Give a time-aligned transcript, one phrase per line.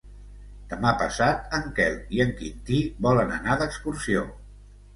[0.71, 4.29] Demà passat en Quel i en Quintí volen anar d'excursió.